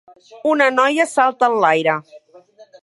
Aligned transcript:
Una 0.51 0.69
noia 0.79 1.07
salta 1.11 1.51
enlaire. 1.53 1.99